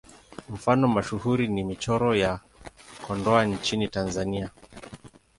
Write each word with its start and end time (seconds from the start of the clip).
Mfano 0.49 0.87
mashuhuri 0.87 1.47
ni 1.47 1.63
Michoro 1.63 2.15
ya 2.15 2.39
Kondoa 3.07 3.45
nchini 3.45 3.87
Tanzania. 3.87 4.49